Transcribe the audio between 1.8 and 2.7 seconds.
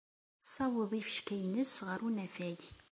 ɣer unafag.